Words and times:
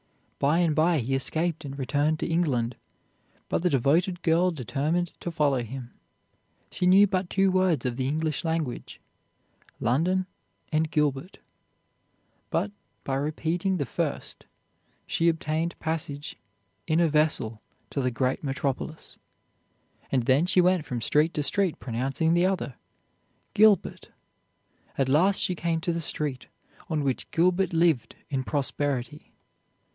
By 0.39 0.57
and 0.57 0.75
by 0.75 0.97
he 0.97 1.13
escaped 1.13 1.63
and 1.63 1.77
returned 1.77 2.17
to 2.19 2.25
England, 2.27 2.75
but 3.47 3.61
the 3.61 3.69
devoted 3.69 4.23
girl 4.23 4.49
determined 4.49 5.11
to 5.19 5.29
follow 5.29 5.61
him. 5.61 5.93
She 6.71 6.87
knew 6.87 7.05
but 7.05 7.29
two 7.29 7.51
words 7.51 7.85
of 7.85 7.95
the 7.97 8.07
English 8.07 8.43
language 8.43 8.99
London 9.79 10.25
and 10.71 10.89
Gilbert; 10.89 11.37
but 12.49 12.71
by 13.03 13.13
repeating 13.13 13.77
the 13.77 13.85
first 13.85 14.45
she 15.05 15.29
obtained 15.29 15.77
passage 15.77 16.35
in 16.87 16.99
a 16.99 17.07
vessel 17.07 17.61
to 17.91 18.01
the 18.01 18.09
great 18.09 18.43
metropolis, 18.43 19.19
and 20.11 20.23
then 20.23 20.47
she 20.47 20.61
went 20.61 20.83
from 20.83 21.01
street 21.01 21.35
to 21.35 21.43
street 21.43 21.79
pronouncing 21.79 22.33
the 22.33 22.47
other 22.47 22.73
"Gilbert." 23.53 24.09
At 24.97 25.07
last 25.09 25.39
she 25.39 25.53
came 25.53 25.79
to 25.81 25.93
the 25.93 26.01
street 26.01 26.47
on 26.89 27.03
which 27.03 27.29
Gilbert 27.29 27.71
lived 27.73 28.15
in 28.31 28.43
prosperity. 28.43 29.27